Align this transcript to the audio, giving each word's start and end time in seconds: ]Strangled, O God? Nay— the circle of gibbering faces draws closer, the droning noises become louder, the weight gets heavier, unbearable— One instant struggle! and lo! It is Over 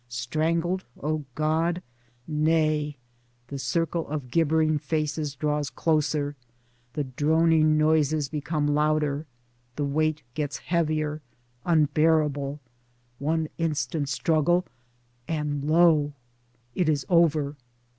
]Strangled, 0.25 0.83
O 1.03 1.25
God? 1.35 1.83
Nay— 2.27 2.97
the 3.49 3.59
circle 3.59 4.07
of 4.09 4.31
gibbering 4.31 4.79
faces 4.79 5.35
draws 5.35 5.69
closer, 5.69 6.35
the 6.93 7.03
droning 7.03 7.77
noises 7.77 8.27
become 8.27 8.65
louder, 8.67 9.27
the 9.75 9.85
weight 9.85 10.23
gets 10.33 10.57
heavier, 10.57 11.21
unbearable— 11.67 12.59
One 13.19 13.47
instant 13.59 14.09
struggle! 14.09 14.65
and 15.27 15.63
lo! 15.65 16.13
It 16.73 16.89
is 16.89 17.05
Over 17.07 17.55